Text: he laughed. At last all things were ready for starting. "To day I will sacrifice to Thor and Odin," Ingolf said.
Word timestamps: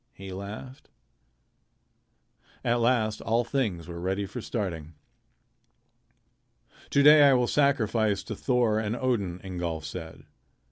he 0.15 0.33
laughed. 0.33 0.89
At 2.63 2.79
last 2.79 3.21
all 3.21 3.43
things 3.43 3.87
were 3.87 3.99
ready 3.99 4.25
for 4.25 4.41
starting. 4.41 4.95
"To 6.89 7.03
day 7.03 7.21
I 7.29 7.33
will 7.33 7.45
sacrifice 7.45 8.23
to 8.23 8.35
Thor 8.35 8.79
and 8.79 8.95
Odin," 8.95 9.39
Ingolf 9.43 9.85
said. 9.85 10.23